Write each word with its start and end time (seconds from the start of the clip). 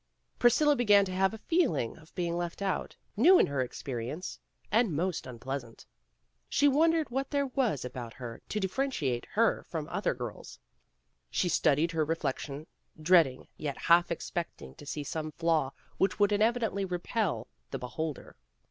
Priscilla 0.39 0.75
began 0.75 1.05
to 1.05 1.11
have 1.11 1.31
a 1.31 1.37
feeling 1.45 1.95
of 1.95 2.15
being 2.15 2.35
left 2.35 2.63
out, 2.63 2.95
new 3.15 3.37
in 3.37 3.45
her 3.45 3.61
ex 3.61 3.83
perience 3.83 4.39
and 4.71 4.95
most 4.95 5.27
unpleasant. 5.27 5.85
She 6.49 6.67
wondered 6.67 7.11
what 7.11 7.29
there 7.29 7.45
was 7.45 7.85
about 7.85 8.11
her 8.15 8.41
to 8.49 8.59
differentiate 8.59 9.27
her 9.33 9.61
from 9.69 9.87
other 9.89 10.15
girls. 10.15 10.57
She 11.29 11.49
studied 11.49 11.91
her 11.91 12.03
reflection, 12.03 12.65
dreading 12.99 13.47
yet 13.57 13.77
half 13.77 14.09
expecting 14.09 14.73
to 14.73 14.87
see 14.87 15.03
some 15.03 15.33
flaw 15.33 15.69
which 15.99 16.17
would 16.19 16.31
inevitably 16.31 16.83
repel 16.83 17.45
the 17.69 17.77
beholder. 17.77 18.35